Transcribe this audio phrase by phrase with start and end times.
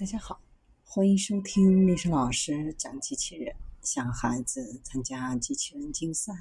[0.00, 0.40] 大家好，
[0.82, 3.54] 欢迎收听历史老师讲机器人。
[3.82, 6.32] 想孩子参加机器人竞赛、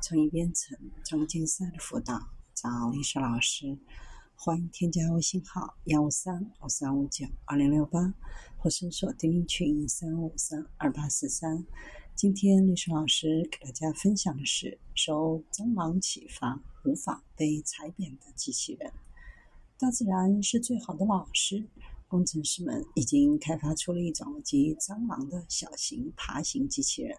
[0.00, 3.76] 创意编程、创竞赛的辅导，找历史老师。
[4.36, 8.14] 欢迎添加微信号幺五三五三五九二零六八，
[8.56, 11.66] 或搜索钉钉群三五三二八四三。
[12.14, 18.92] 今天历史老师给大家分享的是：受蟑螂启发，无法被踩扁的机器人。
[19.76, 21.66] 大自然是最好的老师。
[22.10, 27.16] 工程师们已经开发出了一种集蟑螂的小型爬行机器人，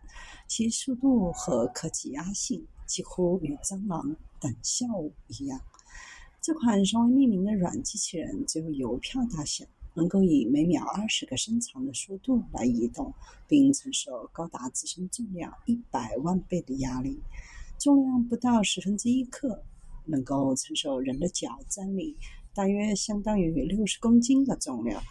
[0.50, 4.86] 其速度和可挤压性几乎与蟑螂等效
[5.28, 5.62] 一样。
[6.42, 13.14] 这款尚未命名的软机器人只有邮票大小，能够以每秒二十个伸长的速度来移动，
[13.48, 17.18] 并承受高达自身重量一百万倍的压力，
[17.80, 19.64] 重量不到十分之一克，
[20.04, 22.18] 能够承受人的脚站立。
[22.54, 25.02] 大约相当于六十公斤的重量，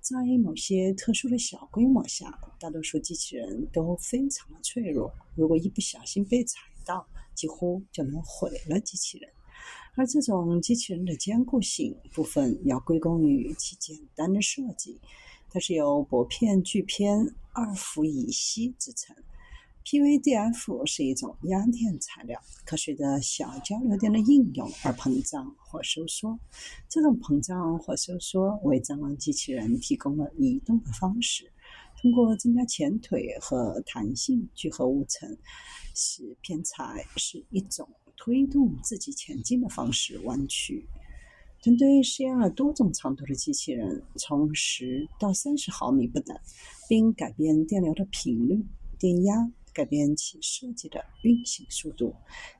[0.00, 5.12] 在某些特殊的小规模下，大多数机器人都非常的脆弱。
[5.34, 9.30] 如果一不小心被踩到，几乎就能毁了机器人。
[9.94, 14.98] 而这种机器人的坚固性部分要归功于其简单的设计，
[15.50, 19.14] 它是由薄片聚片二氟乙烯制成。
[19.84, 26.38] PVDF 是一种压电材料，可随着小交流电的应用而膨胀或收缩。
[26.88, 31.52] 这种膨胀或收缩为蟑螂机器人提供了移动的方式。
[32.00, 35.36] 通过增加前腿和弹性聚合物层，
[35.94, 40.86] 使片材是一种推动自己前进的方式弯曲。
[41.62, 46.34] 团队试验了多种长度的机器人，从十到三十毫米不等，
[46.88, 48.64] 并改变电流的频率、
[48.98, 49.52] 电压。
[49.74, 52.14] 改变其设计的运行速度。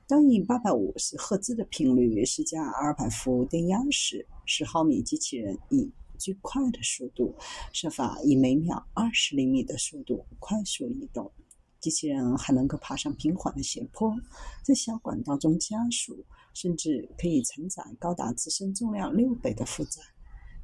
[0.05, 7.33] 当以八百五十赫兹的频率施加二百伏电压时，十毫米机器人以最快的速度，
[7.73, 11.31] 设法以每秒二十厘米的速度快速移动。
[11.79, 14.15] 机器人还能够爬上平缓的斜坡，
[14.63, 20.01] 在小管道中加速，甚至可以承载高达自身重量六倍的负载。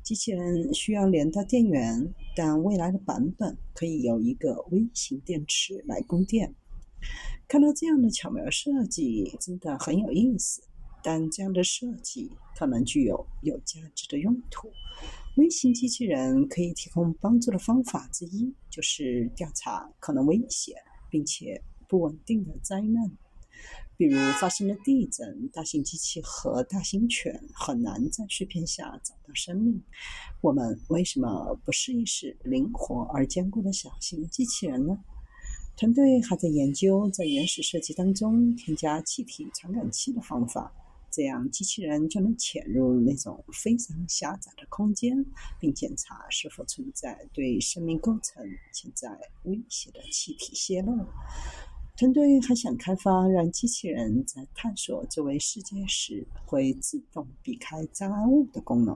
[0.04, 6.54] 机器人需要连到电源，但未来的版本可以有一个微型电池来供电。
[7.48, 10.62] 看到这样的巧妙设计，真的很有意思。
[11.04, 14.72] 但这样的设计可能具有有价值的用途。
[15.38, 20.76] 微型机器人可以提供帮助的方法之一，就是调查可能危险
[21.10, 23.12] 并且不稳定的灾难。
[23.98, 29.82] 比如发生了地震，大型机器和大型犬很难在碎片下找到生命。
[30.42, 34.98] 我们为什么不试一试灵活而坚固的小型机器人呢？
[35.78, 40.72] 团队还在研究在原始设计当中添加气体传感器的方法，
[41.10, 45.26] 这样机器人就能潜入那种非常狭窄的空间，
[45.60, 49.10] 并检查是否存在对生命构成潜在
[49.44, 50.94] 威胁的气体泄漏。
[52.02, 58.96] 团队还想开发让机器人在探索周围世界时会自动避开障碍物的功能。